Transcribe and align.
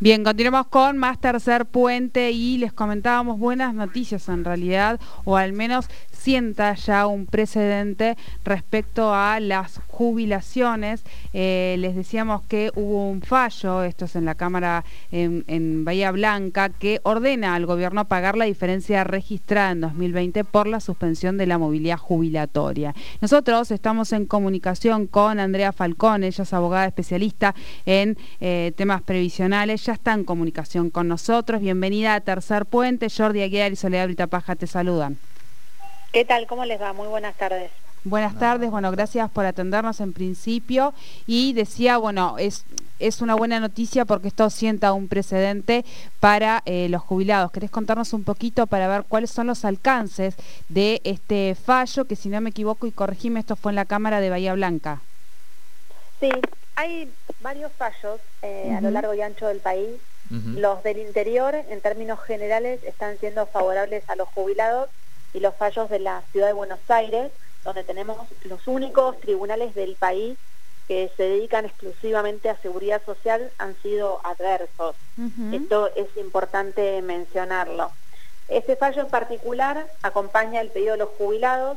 Bien, 0.00 0.22
continuamos 0.22 0.68
con 0.68 0.96
más 0.96 1.20
tercer 1.20 1.66
puente 1.66 2.30
y 2.30 2.56
les 2.58 2.72
comentábamos 2.72 3.36
buenas 3.36 3.74
noticias 3.74 4.28
en 4.28 4.44
realidad, 4.44 5.00
o 5.24 5.36
al 5.36 5.52
menos 5.52 5.88
sienta 6.18 6.74
ya 6.74 7.06
un 7.06 7.26
precedente 7.26 8.16
respecto 8.44 9.14
a 9.14 9.40
las 9.40 9.80
jubilaciones. 9.86 11.02
Eh, 11.32 11.76
les 11.78 11.94
decíamos 11.94 12.42
que 12.42 12.70
hubo 12.74 13.08
un 13.08 13.22
fallo, 13.22 13.82
esto 13.84 14.04
es 14.06 14.16
en 14.16 14.24
la 14.24 14.34
Cámara 14.34 14.84
en, 15.12 15.84
Bahía 15.84 16.10
Blanca, 16.10 16.68
que 16.68 17.00
ordena 17.04 17.54
al 17.54 17.66
gobierno 17.66 18.06
pagar 18.06 18.36
la 18.36 18.44
diferencia 18.44 19.04
registrada 19.04 19.70
en 19.70 19.80
2020 19.80 20.44
por 20.44 20.66
la 20.66 20.80
suspensión 20.80 21.38
de 21.38 21.46
la 21.46 21.58
movilidad 21.58 21.98
jubilatoria. 21.98 22.94
Nosotros 23.20 23.70
estamos 23.70 24.12
en 24.12 24.26
comunicación 24.26 25.06
con 25.06 25.38
Andrea 25.40 25.72
Falcón, 25.72 26.24
ella 26.24 26.42
es 26.42 26.52
abogada 26.52 26.86
especialista 26.86 27.54
en 27.86 28.18
eh, 28.40 28.72
temas 28.76 29.02
previsionales, 29.02 29.84
ya 29.84 29.94
está 29.94 30.12
en 30.14 30.24
comunicación 30.24 30.90
con 30.90 31.08
nosotros. 31.08 31.60
Bienvenida 31.60 32.14
a 32.14 32.20
Tercer 32.20 32.66
Puente, 32.66 33.08
Jordi 33.08 33.42
Aguiar 33.42 33.72
y 33.72 33.76
Soledad 33.76 34.08
Paja 34.28 34.56
te 34.56 34.66
saludan. 34.66 35.18
¿Qué 36.12 36.24
tal? 36.24 36.46
¿Cómo 36.46 36.64
les 36.64 36.80
va? 36.80 36.92
Muy 36.92 37.06
buenas 37.06 37.36
tardes. 37.36 37.70
Buenas 38.04 38.38
tardes, 38.38 38.70
bueno, 38.70 38.90
gracias 38.90 39.28
por 39.30 39.44
atendernos 39.44 40.00
en 40.00 40.14
principio 40.14 40.94
y 41.26 41.52
decía, 41.52 41.98
bueno, 41.98 42.36
es, 42.38 42.64
es 42.98 43.20
una 43.20 43.34
buena 43.34 43.60
noticia 43.60 44.06
porque 44.06 44.28
esto 44.28 44.48
sienta 44.48 44.92
un 44.92 45.08
precedente 45.08 45.84
para 46.18 46.62
eh, 46.64 46.88
los 46.88 47.02
jubilados. 47.02 47.50
¿Querés 47.50 47.70
contarnos 47.70 48.14
un 48.14 48.24
poquito 48.24 48.66
para 48.66 48.88
ver 48.88 49.04
cuáles 49.06 49.30
son 49.30 49.48
los 49.48 49.64
alcances 49.64 50.36
de 50.68 51.02
este 51.04 51.54
fallo, 51.54 52.06
que 52.06 52.16
si 52.16 52.30
no 52.30 52.40
me 52.40 52.50
equivoco 52.50 52.86
y 52.86 52.92
corregime, 52.92 53.40
esto 53.40 53.56
fue 53.56 53.72
en 53.72 53.76
la 53.76 53.84
Cámara 53.84 54.20
de 54.20 54.30
Bahía 54.30 54.54
Blanca? 54.54 55.02
Sí, 56.20 56.30
hay 56.76 57.12
varios 57.40 57.72
fallos 57.72 58.20
eh, 58.42 58.74
a 58.74 58.80
lo 58.80 58.90
largo 58.90 59.12
y 59.12 59.20
ancho 59.20 59.48
del 59.48 59.60
país. 59.60 60.00
Los 60.30 60.82
del 60.82 60.98
interior, 60.98 61.54
en 61.54 61.80
términos 61.80 62.20
generales, 62.20 62.80
están 62.84 63.18
siendo 63.18 63.46
favorables 63.46 64.04
a 64.08 64.16
los 64.16 64.28
jubilados 64.28 64.90
y 65.32 65.40
los 65.40 65.54
fallos 65.54 65.88
de 65.90 65.98
la 65.98 66.22
ciudad 66.32 66.46
de 66.48 66.52
Buenos 66.52 66.80
Aires, 66.88 67.30
donde 67.64 67.84
tenemos 67.84 68.16
los 68.44 68.66
únicos 68.66 69.20
tribunales 69.20 69.74
del 69.74 69.96
país 69.96 70.38
que 70.86 71.10
se 71.16 71.24
dedican 71.24 71.66
exclusivamente 71.66 72.48
a 72.48 72.56
seguridad 72.56 73.02
social, 73.04 73.50
han 73.58 73.76
sido 73.82 74.20
adversos. 74.24 74.96
Esto 75.52 75.90
es 75.94 76.08
importante 76.16 77.02
mencionarlo. 77.02 77.90
Este 78.48 78.76
fallo 78.76 79.02
en 79.02 79.08
particular 79.08 79.86
acompaña 80.02 80.62
el 80.62 80.70
pedido 80.70 80.92
de 80.92 80.98
los 80.98 81.10
jubilados 81.18 81.76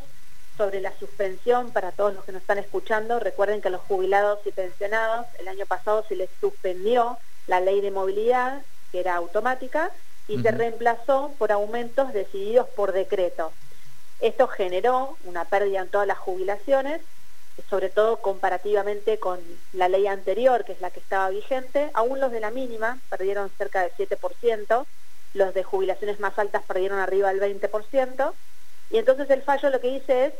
sobre 0.57 0.79
la 0.79 0.93
suspensión 0.97 1.71
para 1.71 1.91
todos 1.91 2.13
los 2.13 2.23
que 2.23 2.31
nos 2.31 2.41
están 2.41 2.59
escuchando. 2.59 3.19
Recuerden 3.19 3.61
que 3.61 3.67
a 3.67 3.71
los 3.71 3.81
jubilados 3.81 4.39
y 4.45 4.51
pensionados 4.51 5.25
el 5.39 5.49
año 5.49 5.65
pasado 5.65 6.05
se 6.07 6.15
les 6.15 6.29
suspendió 6.39 7.17
la 7.47 7.59
ley 7.59 7.81
de 7.81 7.91
movilidad, 7.91 8.61
que 8.91 9.01
era 9.01 9.15
automática, 9.15 9.91
y 10.31 10.41
se 10.41 10.51
reemplazó 10.51 11.33
por 11.37 11.51
aumentos 11.51 12.13
decididos 12.13 12.67
por 12.69 12.93
decreto. 12.93 13.51
Esto 14.21 14.47
generó 14.47 15.17
una 15.25 15.45
pérdida 15.45 15.81
en 15.81 15.89
todas 15.89 16.07
las 16.07 16.17
jubilaciones, 16.17 17.01
sobre 17.69 17.89
todo 17.89 18.21
comparativamente 18.21 19.19
con 19.19 19.39
la 19.73 19.89
ley 19.89 20.07
anterior, 20.07 20.63
que 20.63 20.71
es 20.71 20.81
la 20.81 20.89
que 20.89 21.01
estaba 21.01 21.29
vigente. 21.29 21.91
Aún 21.93 22.19
los 22.19 22.31
de 22.31 22.39
la 22.39 22.51
mínima 22.51 22.99
perdieron 23.09 23.51
cerca 23.57 23.81
del 23.81 23.91
7%, 23.97 24.85
los 25.33 25.53
de 25.53 25.63
jubilaciones 25.63 26.19
más 26.19 26.37
altas 26.39 26.63
perdieron 26.63 26.99
arriba 26.99 27.33
del 27.33 27.41
20%, 27.41 28.33
y 28.89 28.97
entonces 28.97 29.29
el 29.29 29.41
fallo 29.41 29.69
lo 29.69 29.81
que 29.81 29.99
dice 29.99 30.25
es, 30.27 30.33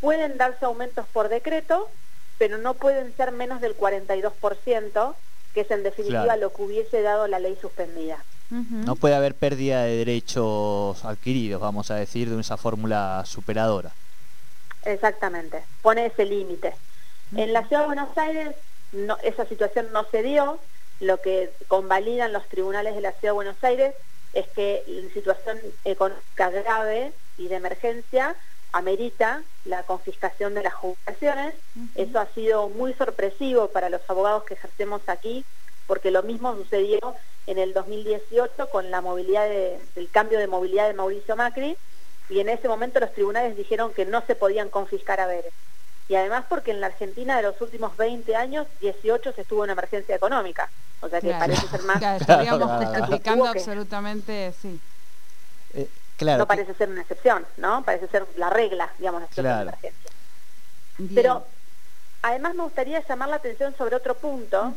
pueden 0.00 0.38
darse 0.38 0.64
aumentos 0.64 1.06
por 1.12 1.28
decreto, 1.28 1.90
pero 2.38 2.56
no 2.58 2.74
pueden 2.74 3.14
ser 3.16 3.32
menos 3.32 3.60
del 3.60 3.76
42%, 3.76 5.14
que 5.54 5.60
es 5.60 5.70
en 5.70 5.82
definitiva 5.82 6.36
lo 6.36 6.52
que 6.52 6.62
hubiese 6.62 7.02
dado 7.02 7.26
la 7.28 7.38
ley 7.38 7.56
suspendida. 7.60 8.24
No 8.52 8.96
puede 8.96 9.14
haber 9.14 9.34
pérdida 9.34 9.84
de 9.84 9.96
derechos 9.96 11.02
adquiridos, 11.06 11.58
vamos 11.58 11.90
a 11.90 11.94
decir, 11.94 12.28
de 12.28 12.38
esa 12.38 12.58
fórmula 12.58 13.22
superadora. 13.24 13.92
Exactamente, 14.84 15.62
pone 15.80 16.06
ese 16.06 16.26
límite. 16.26 16.74
En 17.34 17.54
la 17.54 17.66
Ciudad 17.66 17.82
de 17.82 17.86
Buenos 17.86 18.18
Aires 18.18 18.54
no, 18.92 19.16
esa 19.22 19.46
situación 19.46 19.86
no 19.92 20.04
se 20.10 20.22
dio, 20.22 20.58
lo 21.00 21.18
que 21.22 21.50
convalidan 21.66 22.34
los 22.34 22.46
tribunales 22.48 22.94
de 22.94 23.00
la 23.00 23.12
Ciudad 23.12 23.32
de 23.32 23.36
Buenos 23.36 23.64
Aires 23.64 23.94
es 24.34 24.46
que 24.48 24.84
la 24.86 25.12
situación 25.14 25.58
económica 25.84 26.50
grave 26.50 27.12
y 27.38 27.48
de 27.48 27.56
emergencia 27.56 28.36
amerita 28.72 29.42
la 29.64 29.82
confiscación 29.84 30.54
de 30.54 30.62
las 30.62 30.74
jubilaciones. 30.74 31.54
Eso 31.94 32.20
ha 32.20 32.26
sido 32.34 32.68
muy 32.68 32.92
sorpresivo 32.94 33.68
para 33.68 33.88
los 33.88 34.02
abogados 34.08 34.44
que 34.44 34.54
ejercemos 34.54 35.00
aquí, 35.06 35.44
porque 35.86 36.10
lo 36.10 36.22
mismo 36.22 36.54
sucedió 36.54 36.98
en 37.46 37.58
el 37.58 37.72
2018 37.72 38.70
con 38.70 38.90
la 38.90 39.00
movilidad 39.00 39.50
el 39.50 40.10
cambio 40.10 40.38
de 40.38 40.46
movilidad 40.46 40.86
de 40.86 40.94
Mauricio 40.94 41.36
Macri 41.36 41.76
y 42.28 42.40
en 42.40 42.48
ese 42.48 42.68
momento 42.68 43.00
los 43.00 43.12
tribunales 43.12 43.56
dijeron 43.56 43.92
que 43.92 44.06
no 44.06 44.22
se 44.26 44.34
podían 44.34 44.68
confiscar 44.68 45.20
haberes. 45.20 45.52
Y 46.08 46.14
además 46.14 46.44
porque 46.48 46.70
en 46.70 46.80
la 46.80 46.88
Argentina 46.88 47.36
de 47.36 47.42
los 47.42 47.60
últimos 47.60 47.96
20 47.96 48.34
años, 48.36 48.66
18 48.80 49.32
se 49.32 49.42
estuvo 49.42 49.64
en 49.64 49.70
emergencia 49.70 50.14
económica. 50.14 50.68
O 51.00 51.08
sea 51.08 51.20
que 51.20 51.30
parece 51.30 51.66
ser 51.68 51.82
más... 51.82 52.02
estaríamos 52.20 52.70
aplicando 52.70 53.46
absolutamente, 53.46 54.52
sí. 54.60 54.80
Eh, 55.74 55.88
claro. 56.16 56.38
No 56.38 56.46
parece 56.46 56.74
ser 56.74 56.88
una 56.88 57.02
excepción, 57.02 57.44
¿no? 57.56 57.82
Parece 57.82 58.08
ser 58.08 58.26
la 58.36 58.50
regla, 58.50 58.90
digamos, 58.98 59.22
la 59.36 59.62
emergencia. 59.62 60.10
Pero 61.14 61.46
Además 62.22 62.54
me 62.54 62.62
gustaría 62.62 63.04
llamar 63.06 63.28
la 63.28 63.36
atención 63.36 63.74
sobre 63.76 63.96
otro 63.96 64.14
punto. 64.14 64.74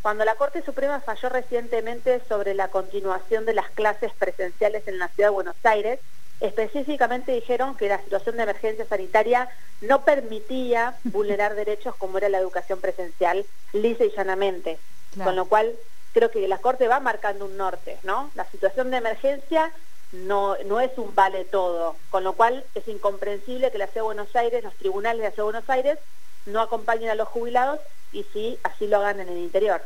Cuando 0.00 0.24
la 0.24 0.36
Corte 0.36 0.62
Suprema 0.62 1.00
falló 1.00 1.28
recientemente 1.28 2.22
sobre 2.28 2.54
la 2.54 2.68
continuación 2.68 3.44
de 3.44 3.54
las 3.54 3.68
clases 3.70 4.12
presenciales 4.16 4.86
en 4.86 5.00
la 5.00 5.08
Ciudad 5.08 5.30
de 5.30 5.34
Buenos 5.34 5.56
Aires, 5.64 5.98
específicamente 6.38 7.32
dijeron 7.32 7.76
que 7.76 7.88
la 7.88 7.98
situación 7.98 8.36
de 8.36 8.44
emergencia 8.44 8.86
sanitaria 8.86 9.48
no 9.80 10.04
permitía 10.04 10.96
vulnerar 11.04 11.56
derechos 11.56 11.96
como 11.96 12.18
era 12.18 12.28
la 12.28 12.38
educación 12.38 12.80
presencial 12.80 13.44
lisa 13.72 14.04
y 14.04 14.12
llanamente. 14.16 14.78
Con 15.22 15.36
lo 15.36 15.46
cual 15.46 15.74
creo 16.12 16.30
que 16.30 16.46
la 16.46 16.58
Corte 16.58 16.88
va 16.88 17.00
marcando 17.00 17.44
un 17.44 17.56
norte, 17.56 17.98
¿no? 18.04 18.30
La 18.34 18.48
situación 18.50 18.90
de 18.90 18.98
emergencia 18.98 19.72
no, 20.12 20.56
no 20.64 20.80
es 20.80 20.96
un 20.96 21.14
vale 21.14 21.44
todo, 21.44 21.96
con 22.10 22.22
lo 22.22 22.34
cual 22.34 22.64
es 22.74 22.86
incomprensible 22.86 23.72
que 23.72 23.78
la 23.78 23.86
Ciudad 23.86 24.02
de 24.02 24.14
Buenos 24.14 24.36
Aires, 24.36 24.62
los 24.62 24.76
tribunales 24.76 25.18
de 25.18 25.28
la 25.28 25.30
Ciudad 25.30 25.48
de 25.48 25.52
Buenos 25.52 25.70
Aires, 25.70 25.98
no 26.46 26.60
acompañen 26.60 27.10
a 27.10 27.14
los 27.14 27.28
jubilados 27.28 27.80
y 28.12 28.24
sí, 28.32 28.58
así 28.62 28.86
lo 28.86 28.98
hagan 28.98 29.20
en 29.20 29.28
el 29.28 29.38
interior. 29.38 29.82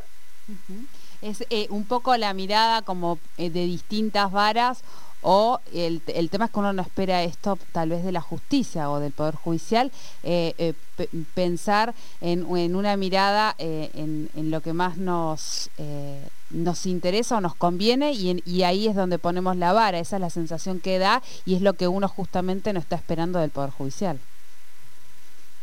Es 1.21 1.43
eh, 1.49 1.67
un 1.69 1.85
poco 1.85 2.15
la 2.17 2.33
mirada 2.33 2.81
como 2.81 3.19
eh, 3.37 3.49
de 3.49 3.65
distintas 3.65 4.31
varas 4.31 4.83
o 5.21 5.59
el, 5.73 6.01
tema 6.29 6.45
es 6.45 6.51
que 6.51 6.59
uno 6.59 6.71
no 6.71 6.81
espera 6.81 7.23
esto 7.23 7.57
tal 7.73 7.89
vez 7.89 8.05
de 8.05 8.13
la 8.13 8.21
justicia 8.21 8.89
o 8.89 9.01
del 9.01 9.11
Poder 9.11 9.35
Judicial, 9.35 9.91
eh, 10.23 10.73
pensar 11.33 11.93
en, 12.21 12.45
una 12.45 12.95
mirada 12.95 13.53
en, 13.57 14.29
lo 14.49 14.61
que 14.61 14.71
más 14.71 14.95
nos, 14.95 15.69
nos 16.51 16.85
interesa 16.85 17.35
o 17.35 17.41
nos 17.41 17.53
conviene 17.53 18.13
y, 18.13 18.41
y, 18.45 18.63
ahí 18.63 18.87
es 18.87 18.95
donde 18.95 19.19
ponemos 19.19 19.57
la 19.57 19.73
vara, 19.73 19.99
esa 19.99 20.15
es 20.15 20.21
la 20.21 20.29
sensación 20.29 20.79
que 20.79 20.99
da 20.99 21.21
y 21.43 21.55
es 21.55 21.61
lo 21.61 21.73
que 21.73 21.89
uno 21.89 22.07
justamente 22.07 22.71
no 22.71 22.79
está 22.79 22.95
esperando 22.95 23.39
del 23.39 23.49
Poder 23.49 23.71
Judicial. 23.71 24.21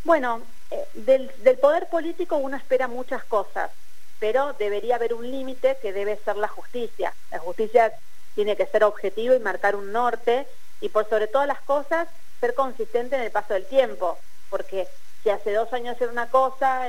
Bueno, 0.04 0.42
eh, 0.71 0.87
del, 0.94 1.31
poder 1.60 1.88
político 1.88 2.37
uno 2.37 2.56
espera 2.56 2.88
muchas 2.88 3.25
cosas, 3.25 3.71
pero 4.19 4.54
debería 4.54 4.97
haber 4.97 5.15
un 5.15 5.31
límite 5.31 5.78
que 5.81 5.93
debe 5.93 6.19
ser 6.25 6.37
la 6.37 6.49
justicia. 6.49 7.15
La 7.31 7.38
justicia 7.38 7.93
tiene 8.34 8.56
que 8.56 8.66
ser 8.66 8.84
objetivo 8.84 9.34
y 9.34 9.38
marcar 9.38 9.76
un 9.76 9.93
norte 9.93 10.47
y 10.81 10.88
por 10.88 11.09
sobre 11.09 11.26
todas 11.26 11.47
las 11.47 11.60
cosas 11.60 12.09
ser 12.41 12.55
consistente 12.55 13.16
en 13.16 13.22
el 13.22 13.31
paso 13.31 13.55
del 13.55 13.66
tiempo, 13.66 14.19
porque 14.50 14.87
si 15.22 15.31
hace 15.31 15.53
dos 15.55 15.72
años 15.72 15.97
era 16.00 16.12
una 16.12 16.28
cosa, 16.28 16.82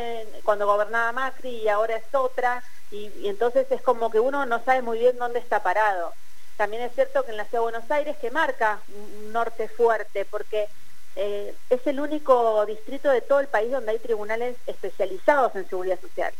cuando 0.43 0.67
gobernaba 0.67 1.11
Macri 1.11 1.49
y 1.49 1.69
ahora 1.69 1.95
es 1.95 2.13
otra, 2.13 2.61
y, 2.91 3.27
entonces 3.27 3.65
es 3.71 3.81
como 3.81 4.11
que 4.11 4.19
uno 4.19 4.45
no 4.45 4.63
sabe 4.63 4.81
muy 4.81 4.99
bien 4.99 5.17
dónde 5.17 5.39
está 5.39 5.63
parado. 5.63 6.13
También 6.57 6.83
es 6.83 6.93
cierto 6.93 7.23
que 7.23 7.31
en 7.31 7.37
la 7.37 7.45
Ciudad 7.45 7.63
de 7.63 7.71
Buenos 7.71 7.91
Aires 7.91 8.17
que 8.17 8.31
marca 8.31 8.79
un 8.89 9.31
norte 9.31 9.67
fuerte, 9.69 10.25
porque 10.25 10.67
eh, 11.19 11.55
es 11.69 11.85
el 11.87 11.99
único 11.99 12.63
distrito 12.67 13.09
de 13.09 13.21
todo 13.21 13.39
el 13.39 13.47
país 13.47 13.71
donde 13.71 13.91
hay 13.91 13.99
tribunales 13.99 14.55
especializados 14.67 15.55
en 15.55 15.67
seguridad 15.67 15.99
social. 15.99 16.31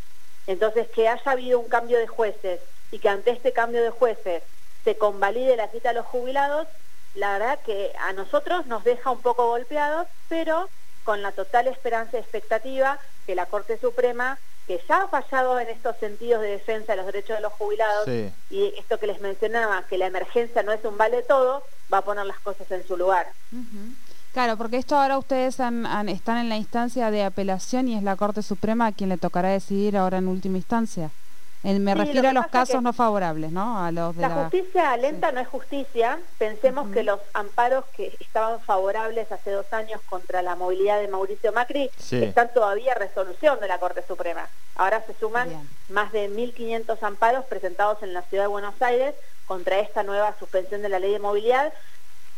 Entonces, 0.45 0.88
que 0.89 1.09
haya 1.09 1.31
habido 1.31 1.59
un 1.59 1.68
cambio 1.68 1.97
de 1.97 2.07
jueces 2.07 2.62
y 2.91 3.00
que 3.00 3.09
ante 3.09 3.31
este 3.31 3.53
cambio 3.53 3.81
de 3.81 3.89
jueces 3.89 4.44
se 4.83 4.95
convalide 4.95 5.57
la 5.57 5.68
cita 5.69 5.89
a 5.89 5.94
los 5.94 6.06
jubilados, 6.06 6.68
la 7.15 7.33
verdad 7.33 7.59
que 7.65 7.91
a 8.00 8.13
nosotros 8.13 8.68
nos 8.68 8.83
deja 8.83 9.09
un 9.09 9.21
poco 9.21 9.50
golpeados, 9.50 10.07
pero 10.29 10.69
con 11.03 11.21
la 11.21 11.31
total 11.31 11.68
esperanza 11.68 12.18
y 12.18 12.19
expectativa 12.19 13.00
que 13.25 13.33
la 13.33 13.47
Corte 13.47 13.80
Suprema, 13.80 14.38
que 14.68 14.80
ya 14.88 15.03
ha 15.03 15.07
fallado 15.07 15.59
en 15.59 15.69
estos 15.69 15.97
sentidos 15.97 16.41
de 16.41 16.50
defensa 16.50 16.94
de 16.94 16.97
los 16.97 17.06
derechos 17.07 17.38
de 17.38 17.41
los 17.41 17.53
jubilados, 17.53 18.07
y 18.50 18.73
esto 18.77 19.00
que 19.00 19.07
les 19.07 19.19
mencionaba, 19.21 19.85
que 19.88 19.97
la 19.97 20.06
emergencia 20.06 20.62
no 20.63 20.71
es 20.71 20.83
un 20.85 20.97
vale 20.97 21.23
todo, 21.23 21.65
va 21.91 22.00
a 22.00 22.06
poner 22.06 22.25
las 22.25 22.39
cosas 22.39 22.69
en 22.71 22.85
su 22.85 22.95
lugar. 22.95 23.27
Claro, 24.37 24.55
porque 24.55 24.77
esto 24.77 24.95
ahora 24.95 25.17
ustedes 25.17 25.59
están 25.59 26.37
en 26.37 26.47
la 26.47 26.57
instancia 26.57 27.09
de 27.09 27.23
apelación 27.23 27.87
y 27.87 27.97
es 27.97 28.03
la 28.03 28.15
Corte 28.15 28.43
Suprema 28.43 28.85
a 28.85 28.91
quien 28.91 29.09
le 29.09 29.17
tocará 29.17 29.49
decidir 29.49 29.97
ahora 29.97 30.19
en 30.19 30.27
última 30.27 30.57
instancia. 30.57 31.09
me 31.63 31.95
refiero 31.95 32.29
a 32.29 32.33
los 32.33 32.45
casos 32.45 32.83
no 32.83 32.93
favorables, 32.93 33.51
¿no? 33.51 33.83
A 33.83 33.91
los 33.91 34.15
de 34.15 34.21
la, 34.21 34.29
justicia 34.29 34.95
lenta 34.97 35.31
no 35.31 35.39
es 35.39 35.47
justicia. 35.47 36.19
Pensemos 36.37 36.87
que 36.91 37.01
los 37.01 37.19
amparos 37.33 37.85
que 37.95 38.15
estaban 38.19 38.61
favorables 38.61 39.31
hace 39.31 39.49
dos 39.49 39.73
años 39.73 40.01
contra 40.07 40.43
la 40.43 40.55
movilidad 40.55 41.01
de 41.01 41.07
Mauricio 41.07 41.51
Macri 41.51 41.89
están 42.11 42.53
todavía 42.53 42.93
resolución 42.93 43.59
de 43.59 43.67
la 43.67 43.79
Corte 43.79 44.03
Suprema. 44.07 44.47
Ahora 44.75 45.03
se 45.07 45.15
suman 45.15 45.49
más 45.89 46.11
de 46.11 46.29
1.500 46.29 46.95
amparos 47.01 47.43
presentados 47.45 48.03
en 48.03 48.13
la 48.13 48.21
Ciudad 48.21 48.43
de 48.43 48.49
Buenos 48.49 48.79
Aires 48.83 49.15
contra 49.47 49.79
esta 49.79 50.03
nueva 50.03 50.35
suspensión 50.37 50.83
de 50.83 50.89
la 50.89 50.99
ley 50.99 51.13
de 51.13 51.19
movilidad, 51.19 51.73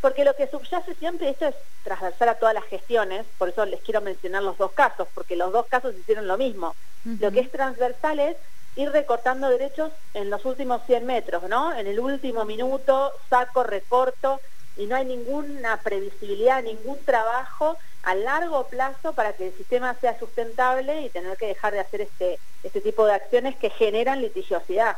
porque 0.01 0.23
lo 0.23 0.35
que 0.35 0.47
subyace 0.47 0.95
siempre, 0.95 1.29
esto 1.29 1.47
es 1.47 1.55
transversal 1.83 2.29
a 2.29 2.35
todas 2.35 2.53
las 2.53 2.65
gestiones, 2.65 3.25
por 3.37 3.49
eso 3.49 3.65
les 3.65 3.81
quiero 3.81 4.01
mencionar 4.01 4.43
los 4.43 4.57
dos 4.57 4.71
casos, 4.71 5.07
porque 5.13 5.35
los 5.35 5.51
dos 5.51 5.65
casos 5.67 5.93
hicieron 5.99 6.27
lo 6.27 6.37
mismo. 6.37 6.75
Lo 7.03 7.31
que 7.31 7.39
es 7.39 7.51
transversal 7.51 8.19
es 8.19 8.37
ir 8.75 8.91
recortando 8.91 9.49
derechos 9.49 9.91
en 10.13 10.29
los 10.29 10.45
últimos 10.45 10.81
100 10.85 11.05
metros, 11.05 11.43
¿no? 11.49 11.73
En 11.75 11.87
el 11.87 11.99
último 11.99 12.45
minuto 12.45 13.11
saco, 13.29 13.63
recorto, 13.63 14.41
y 14.77 14.85
no 14.85 14.95
hay 14.95 15.05
ninguna 15.05 15.81
previsibilidad, 15.83 16.63
ningún 16.63 17.03
trabajo 17.03 17.77
a 18.03 18.15
largo 18.15 18.67
plazo 18.69 19.13
para 19.13 19.33
que 19.33 19.47
el 19.47 19.57
sistema 19.57 19.97
sea 19.99 20.17
sustentable 20.17 21.01
y 21.01 21.09
tener 21.09 21.35
que 21.37 21.47
dejar 21.47 21.73
de 21.73 21.81
hacer 21.81 22.01
este, 22.01 22.39
este 22.63 22.79
tipo 22.79 23.05
de 23.05 23.13
acciones 23.13 23.57
que 23.57 23.69
generan 23.71 24.21
litigiosidad. 24.21 24.97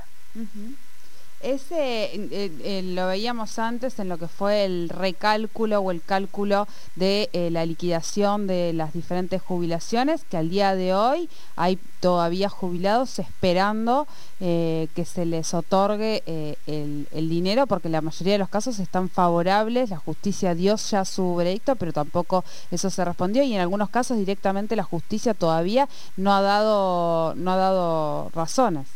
Ese 1.43 2.11
eh, 2.13 2.81
lo 2.83 3.07
veíamos 3.07 3.57
antes 3.57 3.97
en 3.97 4.09
lo 4.09 4.17
que 4.17 4.27
fue 4.27 4.63
el 4.65 4.89
recálculo 4.89 5.79
o 5.79 5.89
el 5.89 6.01
cálculo 6.01 6.67
de 6.95 7.29
eh, 7.33 7.49
la 7.49 7.65
liquidación 7.65 8.45
de 8.45 8.73
las 8.73 8.93
diferentes 8.93 9.41
jubilaciones, 9.41 10.23
que 10.23 10.37
al 10.37 10.49
día 10.49 10.75
de 10.75 10.93
hoy 10.93 11.29
hay 11.55 11.79
todavía 11.99 12.47
jubilados 12.47 13.17
esperando 13.19 14.07
eh, 14.39 14.87
que 14.95 15.03
se 15.05 15.25
les 15.25 15.53
otorgue 15.53 16.23
el, 16.67 17.07
el, 17.11 17.29
dinero, 17.29 17.65
porque 17.65 17.89
la 17.89 18.01
mayoría 18.01 18.33
de 18.33 18.39
los 18.39 18.49
casos 18.49 18.79
están 18.79 19.09
favorables, 19.09 19.89
la 19.89 19.97
justicia 19.97 20.53
dio 20.53 20.75
ya 20.75 21.05
su 21.05 21.35
veredicto, 21.35 21.75
pero 21.75 21.91
tampoco 21.91 22.43
eso 22.69 22.89
se 22.89 23.03
respondió 23.03 23.41
y 23.43 23.53
en 23.55 23.61
algunos 23.61 23.89
casos 23.89 24.17
directamente 24.17 24.75
la 24.75 24.83
justicia 24.83 25.33
todavía 25.33 25.87
no 26.17 26.33
ha 26.33 26.41
dado, 26.41 27.33
no 27.35 27.51
ha 27.51 27.57
dado 27.57 28.29
razones. 28.35 28.87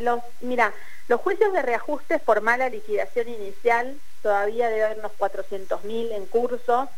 Los, 0.00 0.20
mira, 0.42 0.72
los 1.08 1.20
juicios 1.20 1.52
de 1.52 1.62
reajuste 1.62 2.18
por 2.18 2.40
mala 2.40 2.68
liquidación 2.68 3.28
inicial 3.28 3.98
todavía 4.22 4.68
debe 4.68 4.84
haber 4.84 4.98
unos 4.98 5.12
400.000 5.12 6.12
en 6.12 6.26
curso. 6.26 6.88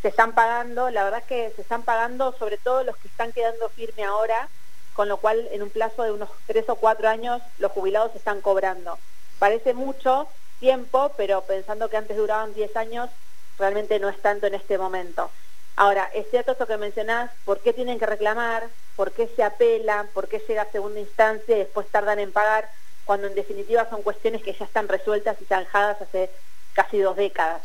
Se 0.00 0.08
están 0.08 0.32
pagando, 0.32 0.90
la 0.90 1.02
verdad 1.02 1.20
es 1.20 1.26
que 1.26 1.52
se 1.56 1.62
están 1.62 1.82
pagando 1.82 2.32
sobre 2.38 2.56
todo 2.56 2.84
los 2.84 2.96
que 2.98 3.08
están 3.08 3.32
quedando 3.32 3.68
firme 3.70 4.04
ahora, 4.04 4.48
con 4.94 5.08
lo 5.08 5.16
cual 5.16 5.48
en 5.50 5.62
un 5.62 5.70
plazo 5.70 6.04
de 6.04 6.12
unos 6.12 6.30
3 6.46 6.68
o 6.68 6.76
4 6.76 7.08
años 7.08 7.42
los 7.58 7.72
jubilados 7.72 8.14
están 8.14 8.40
cobrando. 8.40 8.96
Parece 9.40 9.74
mucho 9.74 10.28
tiempo, 10.60 11.12
pero 11.16 11.42
pensando 11.42 11.88
que 11.88 11.96
antes 11.96 12.16
duraban 12.16 12.54
10 12.54 12.76
años, 12.76 13.10
realmente 13.58 13.98
no 13.98 14.08
es 14.08 14.20
tanto 14.22 14.46
en 14.46 14.54
este 14.54 14.78
momento. 14.78 15.30
Ahora, 15.74 16.10
es 16.14 16.30
cierto 16.30 16.52
esto 16.52 16.66
que 16.66 16.76
mencionás, 16.76 17.30
¿por 17.44 17.60
qué 17.60 17.72
tienen 17.72 17.98
que 17.98 18.06
reclamar? 18.06 18.68
¿Por 18.96 19.12
qué 19.12 19.28
se 19.34 19.42
apelan? 19.42 20.08
¿Por 20.08 20.28
qué 20.28 20.42
llega 20.46 20.62
a 20.62 20.72
segunda 20.72 21.00
instancia 21.00 21.56
y 21.56 21.60
después 21.60 21.88
tardan 21.88 22.18
en 22.18 22.32
pagar? 22.32 22.68
Cuando 23.08 23.26
en 23.26 23.34
definitiva 23.34 23.88
son 23.88 24.02
cuestiones 24.02 24.42
que 24.42 24.52
ya 24.52 24.66
están 24.66 24.86
resueltas 24.86 25.40
y 25.40 25.46
zanjadas 25.46 25.98
hace 26.02 26.28
casi 26.74 26.98
dos 26.98 27.16
décadas. 27.16 27.62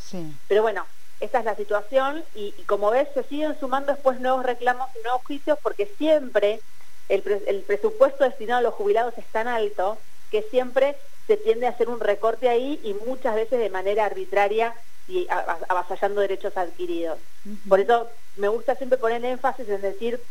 Pero 0.47 0.61
bueno, 0.61 0.85
esta 1.19 1.39
es 1.39 1.43
la 1.43 1.57
situación 1.57 2.23
y, 2.33 2.53
como 2.65 2.91
ves 2.91 3.09
se 3.13 3.23
siguen 3.23 3.59
sumando 3.59 3.91
después 3.91 4.21
nuevos 4.21 4.45
reclamos 4.45 4.87
y 4.97 5.03
nuevos 5.03 5.21
juicios 5.25 5.59
porque 5.61 5.91
siempre 5.97 6.61
el, 7.09 7.23
presupuesto 7.67 8.23
destinado 8.23 8.59
a 8.59 8.61
los 8.61 8.73
jubilados 8.73 9.17
es 9.17 9.25
tan 9.33 9.49
alto 9.49 9.97
que 10.31 10.43
siempre 10.43 10.95
se 11.27 11.35
tiende 11.35 11.67
a 11.67 11.71
hacer 11.71 11.89
un 11.89 11.99
recorte 11.99 12.47
ahí 12.47 12.79
y 12.81 12.93
muchas 13.05 13.35
veces 13.35 13.59
de 13.59 13.69
manera 13.69 14.05
arbitraria 14.05 14.73
y 15.09 15.27
avasallando 15.29 16.21
derechos 16.21 16.55
adquiridos. 16.55 17.19
Por 17.67 17.81
eso 17.81 18.09
me 18.37 18.47
gusta 18.47 18.77
siempre 18.77 18.97
poner 18.97 19.25
énfasis 19.25 19.67
en 19.67 19.81
decir, 19.81 20.21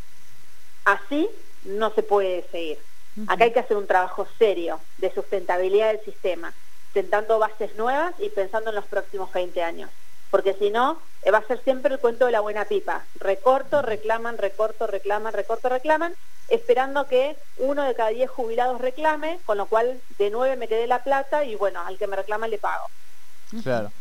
así 0.87 1.29
no 1.65 1.91
se 1.91 2.03
puede 2.03 2.47
seguir. 2.51 2.79
Acá 3.27 3.45
hay 3.45 3.53
que 3.53 3.61
hacer 3.61 3.77
un 3.77 3.87
trabajo 3.87 4.27
serio 4.39 4.81
de 4.99 5.13
sustentabilidad 5.13 5.89
del 5.89 6.05
sistema, 6.05 6.53
tentando 6.93 7.39
bases 7.39 7.75
nuevas 7.77 8.15
y 8.19 8.31
pensando 8.31 8.71
en 8.71 8.77
los 8.77 8.87
próximos 8.87 9.33
20 9.33 9.63
años. 9.63 9.91
Porque 10.31 10.55
si 10.55 10.71
no, 10.71 11.03
va 11.33 11.39
a 11.39 11.47
ser 11.47 11.63
siempre 11.63 11.93
el 11.93 12.01
cuento 12.01 12.27
de 12.27 12.33
la 12.33 12.41
buena 12.41 12.65
pipa. 12.65 13.07
Recorto, 13.17 13.83
reclaman, 13.83 14.39
recorto, 14.39 14.87
reclaman, 14.87 15.33
recorto, 15.35 15.69
reclaman, 15.69 16.15
esperando 16.49 17.07
que 17.07 17.37
uno 17.59 17.83
de 17.85 17.95
cada 17.95 18.11
diez 18.11 18.31
jubilados 18.31 18.81
reclame, 18.81 19.41
con 19.45 19.59
lo 19.59 19.67
cual 19.67 20.01
de 20.19 20.31
nueve 20.31 20.57
me 20.57 20.69
quedé 20.69 20.87
la 20.87 21.05
plata 21.05 21.45
y 21.45 21.55
bueno, 21.55 21.81
al 21.81 21.99
que 21.99 22.07
me 22.07 22.17
reclama 22.17 22.49
le 22.49 22.59
pago. 22.59 22.87
Claro. 23.63 23.93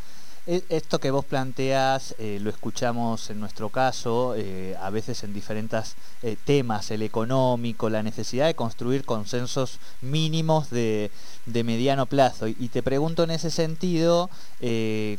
E, 0.47 0.63
esto 0.69 0.97
que 0.97 1.11
vos 1.11 1.23
planteas 1.23 2.15
eh, 2.17 2.39
lo 2.41 2.49
escuchamos 2.49 3.29
en 3.29 3.39
nuestro 3.39 3.69
caso, 3.69 4.33
eh, 4.35 4.75
a 4.81 4.89
veces 4.89 5.23
en 5.23 5.35
diferentes 5.35 5.93
eh, 6.23 6.35
temas, 6.43 6.89
el 6.89 7.03
económico, 7.03 7.91
la 7.91 8.01
necesidad 8.01 8.47
de 8.47 8.55
construir 8.55 9.05
consensos 9.05 9.77
mínimos 10.01 10.71
de, 10.71 11.11
mediano 11.45 12.07
plazo. 12.07 12.47
Y, 12.47 12.69
te 12.69 12.81
pregunto 12.81 13.23
en 13.23 13.31
ese 13.31 13.51
sentido, 13.51 14.29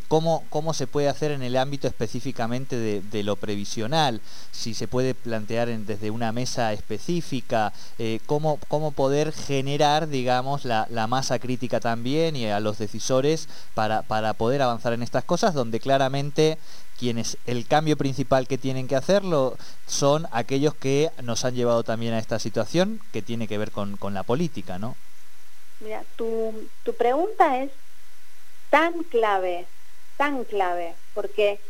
¿cómo, 0.08 0.44
¿cómo, 0.48 0.72
se 0.72 0.86
puede 0.86 1.08
hacer 1.08 1.30
en 1.30 1.42
el 1.42 1.56
ámbito 1.56 1.86
específicamente 1.86 2.76
de, 2.76 3.22
lo 3.22 3.36
previsional? 3.36 4.20
Si 4.50 4.74
se 4.74 4.88
puede 4.88 5.14
plantear 5.14 5.68
desde 5.68 6.10
una 6.10 6.32
mesa 6.32 6.72
específica, 6.72 7.72
cómo, 8.26 8.58
cómo 8.68 8.92
poder 8.92 9.32
generar, 9.32 10.08
digamos, 10.08 10.64
la, 10.64 10.86
la, 10.90 11.06
masa 11.06 11.38
crítica 11.38 11.80
también 11.80 12.34
y 12.34 12.46
a 12.46 12.60
los 12.60 12.78
decisores 12.78 13.48
para, 13.74 14.02
para 14.02 14.32
poder 14.32 14.62
avanzar 14.62 14.94
en 14.94 15.02
este 15.02 15.11
estas 15.12 15.24
cosas 15.24 15.52
donde 15.52 15.78
claramente 15.78 16.56
quienes 16.98 17.36
el 17.46 17.68
cambio 17.68 17.98
principal 17.98 18.48
que 18.48 18.56
tienen 18.56 18.88
que 18.88 18.96
hacerlo 18.96 19.58
son 19.86 20.26
aquellos 20.32 20.74
que 20.74 21.10
nos 21.22 21.44
han 21.44 21.54
llevado 21.54 21.82
también 21.82 22.14
a 22.14 22.18
esta 22.18 22.38
situación 22.38 22.98
que 23.12 23.20
tiene 23.20 23.46
que 23.46 23.58
ver 23.58 23.72
con, 23.72 23.98
la 24.14 24.22
política, 24.22 24.78
¿no? 24.78 24.94
Mira, 25.80 26.02
tu, 26.16 26.54
tu 26.82 26.94
pregunta 26.94 27.62
es 27.62 27.70
tan 28.70 29.02
clave, 29.02 29.66
tan 30.16 30.44
clave, 30.44 30.94
porque 31.12 31.60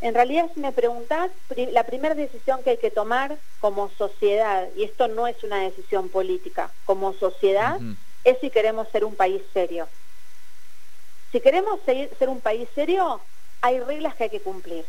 en 0.00 0.14
realidad 0.14 0.50
si 0.52 0.58
me 0.58 0.72
preguntas, 0.72 1.30
la 1.70 1.84
primera 1.84 2.16
decisión 2.16 2.64
que 2.64 2.70
hay 2.70 2.78
que 2.78 2.90
tomar 2.90 3.38
como 3.60 3.90
sociedad, 3.90 4.68
y 4.74 4.82
esto 4.82 5.06
no 5.06 5.28
es 5.28 5.36
una 5.44 5.58
decisión 5.58 6.08
política, 6.08 6.72
como 6.84 7.12
sociedad, 7.12 7.78
es 8.24 8.40
si 8.40 8.50
queremos 8.50 8.88
ser 8.90 9.04
un 9.04 9.14
país 9.14 9.40
serio. 9.54 9.88
Si 11.32 11.40
queremos 11.40 11.80
ser 11.86 12.28
un 12.28 12.42
país 12.42 12.68
serio, 12.74 13.22
hay 13.62 13.80
reglas 13.80 14.14
que 14.14 14.24
hay 14.24 14.30
que 14.30 14.42
cumplir. 14.42 14.84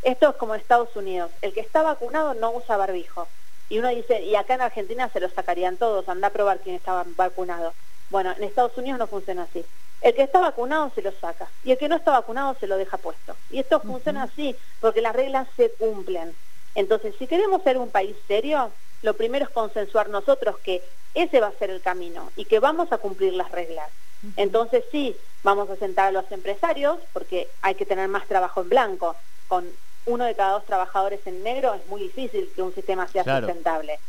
Esto 0.00 0.30
es 0.30 0.36
como 0.36 0.54
Estados 0.54 0.96
Unidos. 0.96 1.30
El 1.42 1.52
que 1.52 1.60
está 1.60 1.82
vacunado 1.82 2.32
no 2.32 2.52
usa 2.52 2.78
barbijo. 2.78 3.28
Y 3.68 3.80
uno 3.80 3.88
dice, 3.88 4.22
y 4.22 4.34
acá 4.34 4.54
en 4.54 4.62
Argentina 4.62 5.10
se 5.10 5.20
lo 5.20 5.28
sacarían 5.28 5.76
todos, 5.76 6.08
anda 6.08 6.28
a 6.28 6.32
probar 6.32 6.60
quién 6.60 6.76
estaba 6.76 7.04
vacunado. 7.16 7.74
Bueno, 8.08 8.32
en 8.34 8.44
Estados 8.44 8.76
Unidos 8.78 8.98
no 8.98 9.06
funciona 9.06 9.42
así. 9.42 9.62
El 10.00 10.14
que 10.14 10.22
está 10.22 10.38
vacunado 10.38 10.90
se 10.94 11.02
lo 11.02 11.12
saca 11.12 11.48
y 11.62 11.72
el 11.72 11.78
que 11.78 11.88
no 11.88 11.96
está 11.96 12.12
vacunado 12.12 12.56
se 12.58 12.66
lo 12.66 12.78
deja 12.78 12.96
puesto. 12.96 13.36
Y 13.50 13.58
esto 13.58 13.78
funciona 13.80 14.22
así 14.22 14.56
porque 14.80 15.02
las 15.02 15.14
reglas 15.14 15.48
se 15.54 15.70
cumplen. 15.72 16.34
Entonces, 16.74 17.14
si 17.18 17.26
queremos 17.26 17.62
ser 17.62 17.76
un 17.76 17.90
país 17.90 18.16
serio, 18.26 18.70
lo 19.02 19.14
primero 19.14 19.44
es 19.44 19.50
consensuar 19.50 20.08
nosotros 20.08 20.58
que 20.60 20.82
ese 21.12 21.40
va 21.40 21.48
a 21.48 21.58
ser 21.58 21.68
el 21.68 21.82
camino 21.82 22.32
y 22.36 22.46
que 22.46 22.58
vamos 22.58 22.90
a 22.90 22.98
cumplir 22.98 23.34
las 23.34 23.50
reglas. 23.52 23.90
Entonces 24.36 24.84
sí, 24.90 25.16
vamos 25.42 25.68
a 25.70 25.76
sentar 25.76 26.08
a 26.08 26.12
los 26.12 26.30
empresarios 26.32 26.98
porque 27.12 27.48
hay 27.62 27.74
que 27.74 27.86
tener 27.86 28.08
más 28.08 28.26
trabajo 28.26 28.62
en 28.62 28.68
blanco. 28.68 29.16
Con 29.46 29.70
uno 30.06 30.24
de 30.24 30.34
cada 30.34 30.52
dos 30.52 30.66
trabajadores 30.66 31.20
en 31.26 31.42
negro 31.42 31.74
es 31.74 31.86
muy 31.86 32.02
difícil 32.02 32.52
que 32.54 32.62
un 32.62 32.74
sistema 32.74 33.06
sea 33.08 33.24
sustentable. 33.24 34.00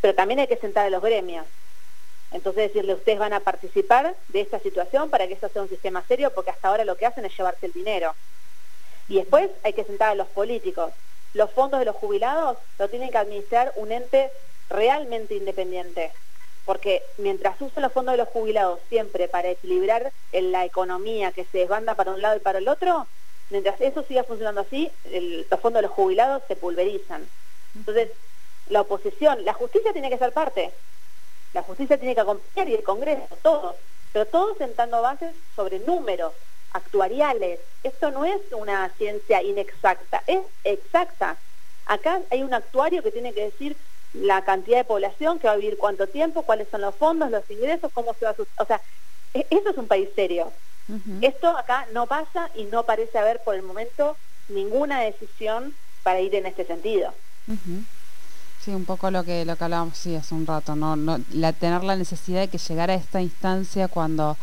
Pero 0.00 0.14
también 0.14 0.40
hay 0.40 0.46
que 0.46 0.56
sentar 0.56 0.86
a 0.86 0.90
los 0.90 1.02
gremios. 1.02 1.46
Entonces 2.30 2.68
decirle, 2.68 2.94
ustedes 2.94 3.18
van 3.18 3.32
a 3.32 3.40
participar 3.40 4.16
de 4.28 4.40
esta 4.40 4.60
situación 4.60 5.10
para 5.10 5.26
que 5.26 5.34
esto 5.34 5.48
sea 5.48 5.62
un 5.62 5.68
sistema 5.68 6.04
serio 6.06 6.32
porque 6.34 6.50
hasta 6.50 6.68
ahora 6.68 6.84
lo 6.84 6.96
que 6.96 7.06
hacen 7.06 7.24
es 7.24 7.36
llevarse 7.36 7.66
el 7.66 7.72
dinero. 7.72 8.14
Y 9.06 9.16
después 9.16 9.50
hay 9.62 9.72
que 9.72 9.84
sentar 9.84 10.10
a 10.10 10.14
los 10.14 10.28
políticos. 10.28 10.92
Los 11.32 11.52
fondos 11.52 11.80
de 11.80 11.86
los 11.86 11.96
jubilados 11.96 12.58
lo 12.78 12.90
tienen 12.90 13.10
que 13.10 13.18
administrar 13.18 13.72
un 13.76 13.92
ente 13.92 14.32
realmente 14.68 15.34
independiente 15.34 16.12
porque 16.68 17.02
mientras 17.16 17.58
usan 17.62 17.82
los 17.82 17.94
fondos 17.94 18.12
de 18.12 18.18
los 18.18 18.28
jubilados 18.28 18.78
siempre 18.90 19.26
para 19.26 19.48
equilibrar 19.48 20.12
en 20.32 20.52
la 20.52 20.66
economía 20.66 21.32
que 21.32 21.46
se 21.46 21.60
desbanda 21.60 21.94
para 21.94 22.12
un 22.12 22.20
lado 22.20 22.36
y 22.36 22.40
para 22.40 22.58
el 22.58 22.68
otro, 22.68 23.06
mientras 23.48 23.80
eso 23.80 24.02
siga 24.02 24.22
funcionando 24.22 24.60
así, 24.60 24.92
los 25.50 25.60
fondos 25.60 25.80
de 25.80 25.88
los 25.88 25.92
jubilados 25.92 26.42
se 26.46 26.56
pulverizan. 26.56 27.26
Entonces, 27.74 28.10
la 28.68 28.82
oposición, 28.82 29.46
la 29.46 29.54
justicia 29.54 29.94
tiene 29.94 30.10
que 30.10 30.18
ser 30.18 30.30
parte, 30.34 30.70
la 31.54 31.62
justicia 31.62 31.96
tiene 31.96 32.14
que 32.14 32.20
acompañar 32.20 32.68
y 32.68 32.74
el 32.74 32.82
Congreso, 32.82 33.34
todos, 33.40 33.76
pero 34.12 34.26
todos 34.26 34.58
sentando 34.58 35.00
bases 35.00 35.34
sobre 35.56 35.78
números 35.78 36.34
actuariales. 36.74 37.60
Esto 37.82 38.10
no 38.10 38.26
es 38.26 38.42
una 38.52 38.90
ciencia 38.98 39.42
inexacta, 39.42 40.22
es 40.26 40.40
exacta. 40.64 41.38
Acá 41.86 42.20
hay 42.28 42.42
un 42.42 42.52
actuario 42.52 43.02
que 43.02 43.10
tiene 43.10 43.32
que 43.32 43.44
decir 43.44 43.74
la 44.14 44.42
cantidad 44.42 44.78
de 44.78 44.84
población 44.84 45.38
que 45.38 45.46
va 45.46 45.54
a 45.54 45.56
vivir 45.56 45.76
cuánto 45.76 46.06
tiempo, 46.06 46.42
cuáles 46.42 46.68
son 46.68 46.80
los 46.80 46.94
fondos, 46.94 47.30
los 47.30 47.48
ingresos, 47.50 47.90
cómo 47.92 48.14
se 48.14 48.24
va 48.24 48.32
a... 48.32 48.62
O 48.62 48.66
sea, 48.66 48.80
e-, 49.34 49.46
eso 49.50 49.70
es 49.70 49.76
un 49.76 49.86
país 49.86 50.08
serio. 50.14 50.52
Esto 51.20 51.48
acá 51.48 51.86
no 51.92 52.06
pasa 52.06 52.48
y 52.54 52.64
no 52.64 52.84
parece 52.84 53.18
haber 53.18 53.42
por 53.44 53.54
el 53.54 53.62
momento 53.62 54.16
ninguna 54.48 55.02
decisión 55.02 55.74
para 56.02 56.20
ir 56.20 56.34
en 56.34 56.46
este 56.46 56.64
sentido. 56.64 57.12
Sí, 58.64 58.70
un 58.70 58.86
poco 58.86 59.10
lo 59.10 59.22
que 59.22 59.44
lo 59.44 59.56
que 59.56 59.64
hablábamos 59.64 59.98
sí 59.98 60.16
hace 60.16 60.34
un 60.34 60.46
rato, 60.46 60.76
no, 60.76 60.96
no 60.96 61.20
la, 61.32 61.52
tener 61.52 61.84
la 61.84 61.94
necesidad 61.94 62.40
de 62.40 62.48
que 62.48 62.56
llegara 62.56 62.94
a 62.94 62.96
esta 62.96 63.20
instancia 63.20 63.88
cuando 63.88 64.38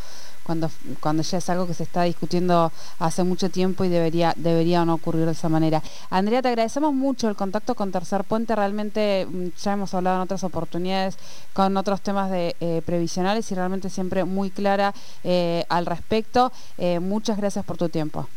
cuando, 0.45 0.69
cuando 0.99 1.23
ya 1.23 1.39
es 1.39 1.49
algo 1.49 1.65
que 1.65 1.73
se 1.73 1.83
está 1.83 2.03
discutiendo 2.03 2.71
hace 2.99 3.23
mucho 3.23 3.49
tiempo 3.49 3.83
y 3.83 3.89
debería, 3.89 4.33
debería 4.37 4.85
no 4.85 4.93
ocurrir 4.93 5.25
de 5.25 5.31
esa 5.31 5.49
manera. 5.49 5.81
Andrea, 6.09 6.41
te 6.41 6.49
agradecemos 6.49 6.93
mucho 6.93 7.27
el 7.27 7.35
contacto 7.35 7.73
con 7.73 7.91
Tercer 7.91 8.23
Puente, 8.23 8.55
realmente 8.55 9.27
mm, 9.29 9.47
ya 9.61 9.73
hemos 9.73 9.93
hablado 9.93 10.17
en 10.17 10.21
otras 10.21 10.43
oportunidades 10.43 11.17
con 11.53 11.75
otros 11.77 12.01
temas 12.01 12.29
de 12.29 12.55
eh, 12.59 12.81
previsionales 12.85 13.51
y 13.51 13.55
realmente 13.55 13.89
siempre 13.89 14.23
muy 14.23 14.51
clara 14.51 14.93
eh, 15.23 15.65
al 15.69 15.85
respecto. 15.85 16.51
Eh, 16.77 16.99
muchas 16.99 17.37
gracias 17.37 17.65
por 17.65 17.77
tu 17.77 17.89
tiempo. 17.89 18.27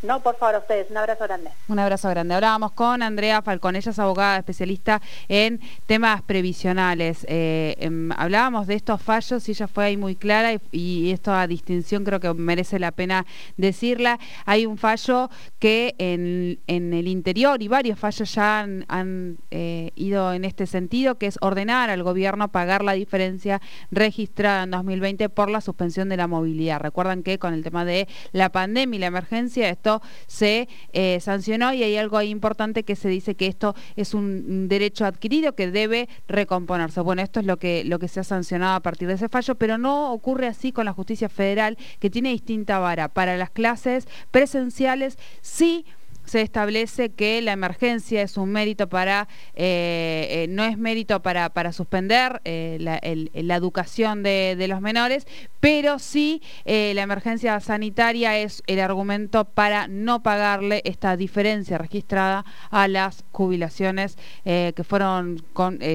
No, 0.00 0.22
por 0.22 0.36
favor, 0.36 0.60
ustedes. 0.60 0.90
Un 0.90 0.96
abrazo 0.96 1.24
grande. 1.24 1.50
Un 1.66 1.78
abrazo 1.80 2.08
grande. 2.08 2.32
Hablábamos 2.32 2.70
con 2.70 3.02
Andrea 3.02 3.42
Falcón, 3.42 3.74
ella 3.74 3.90
es 3.90 3.98
abogada 3.98 4.38
especialista 4.38 5.02
en 5.28 5.60
temas 5.86 6.22
previsionales. 6.22 7.26
Eh, 7.28 7.74
em, 7.80 8.12
hablábamos 8.12 8.68
de 8.68 8.74
estos 8.74 9.02
fallos 9.02 9.48
y 9.48 9.52
ella 9.52 9.66
fue 9.66 9.86
ahí 9.86 9.96
muy 9.96 10.14
clara 10.14 10.52
y, 10.70 11.10
esto 11.10 11.32
a 11.32 11.48
distinción 11.48 12.04
creo 12.04 12.20
que 12.20 12.32
merece 12.32 12.78
la 12.78 12.92
pena 12.92 13.26
decirla. 13.56 14.20
Hay 14.46 14.66
un 14.66 14.78
fallo 14.78 15.30
que 15.58 15.96
en, 15.98 16.60
el 16.68 17.08
interior 17.08 17.60
y 17.60 17.66
varios 17.66 17.98
fallos 17.98 18.32
ya 18.32 18.60
han, 18.60 19.38
eh, 19.50 19.90
ido 19.96 20.32
en 20.32 20.44
este 20.44 20.66
sentido, 20.66 21.16
que 21.16 21.26
es 21.26 21.38
ordenar 21.40 21.90
al 21.90 22.04
gobierno 22.04 22.48
pagar 22.48 22.84
la 22.84 22.92
diferencia 22.92 23.60
registrada 23.90 24.62
en 24.62 24.70
2020 24.70 25.28
por 25.28 25.50
la 25.50 25.60
suspensión 25.60 26.08
de 26.08 26.16
la 26.16 26.28
movilidad. 26.28 26.80
Recuerdan 26.80 27.24
que 27.24 27.40
con 27.40 27.52
el 27.52 27.64
tema 27.64 27.84
de 27.84 28.06
la 28.30 28.50
pandemia 28.50 28.96
y 28.96 29.00
la 29.00 29.06
emergencia, 29.06 29.68
esto 29.68 29.87
se 30.26 30.68
eh, 30.92 31.18
sancionó 31.20 31.72
y 31.72 31.82
hay 31.82 31.96
algo 31.96 32.16
ahí 32.16 32.30
importante 32.30 32.84
que 32.84 32.96
se 32.96 33.08
dice 33.08 33.34
que 33.34 33.46
esto 33.46 33.74
es 33.96 34.14
un 34.14 34.68
derecho 34.68 35.04
adquirido 35.04 35.54
que 35.54 35.70
debe 35.70 36.08
recomponerse. 36.28 37.00
Bueno, 37.00 37.22
esto 37.22 37.40
es 37.40 37.46
lo 37.46 37.56
que, 37.58 37.84
lo 37.84 37.98
que 37.98 38.08
se 38.08 38.20
ha 38.20 38.24
sancionado 38.24 38.76
a 38.76 38.80
partir 38.80 39.08
de 39.08 39.14
ese 39.14 39.28
fallo, 39.28 39.54
pero 39.54 39.78
no 39.78 40.12
ocurre 40.12 40.46
así 40.46 40.72
con 40.72 40.84
la 40.84 40.92
justicia 40.92 41.28
federal, 41.28 41.76
que 41.98 42.10
tiene 42.10 42.30
distinta 42.30 42.78
vara. 42.78 43.08
Para 43.08 43.36
las 43.36 43.50
clases 43.50 44.06
presenciales 44.30 45.18
sí 45.40 45.84
se 46.28 46.42
establece 46.42 47.10
que 47.10 47.40
la 47.42 47.52
emergencia 47.52 48.22
es 48.22 48.36
un 48.36 48.50
mérito 48.50 48.88
para, 48.88 49.28
eh, 49.54 50.26
eh, 50.30 50.46
no 50.48 50.64
es 50.64 50.78
mérito 50.78 51.20
para, 51.22 51.48
para 51.50 51.72
suspender 51.72 52.40
eh, 52.44 52.76
la, 52.80 53.56
educación 53.56 54.22
de, 54.22 54.54
de, 54.56 54.68
los 54.68 54.80
menores, 54.80 55.26
pero 55.60 55.98
sí 55.98 56.42
la 56.64 57.02
emergencia 57.02 57.58
sanitaria 57.60 58.38
es 58.38 58.62
el 58.66 58.78
argumento 58.80 59.44
para 59.44 59.88
no 59.88 60.22
pagarle 60.22 60.82
esta 60.84 61.16
diferencia 61.16 61.78
registrada 61.78 62.44
a 62.70 62.86
las 62.86 63.24
jubilaciones 63.32 64.16
que 64.44 64.84
fueron 64.86 65.42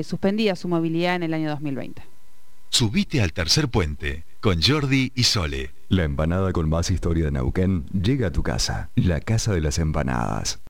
suspendidas 0.03 0.59
su 0.59 0.67
movilidad 0.67 1.15
en 1.15 1.23
el 1.23 1.33
año 1.33 1.49
2020. 1.51 2.01
Subite 2.69 3.21
al 3.21 3.31
tercer 3.31 3.69
puente 3.69 4.25
con 4.43 4.61
Jordi 4.61 5.13
y 5.15 5.23
Sole. 5.23 5.71
La 5.87 6.03
empanada 6.03 6.51
con 6.51 6.67
más 6.67 6.91
historia 6.91 7.23
de 7.23 7.31
Neuquén 7.31 7.85
llega 7.93 8.27
a 8.27 8.31
tu 8.33 8.43
casa. 8.43 8.89
La 8.93 9.21
Casa 9.21 9.53
de 9.53 9.61
las 9.61 9.79
Empanadas. 9.79 10.59